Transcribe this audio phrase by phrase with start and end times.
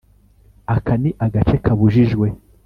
[0.75, 2.27] Aka ni agace kabujijwe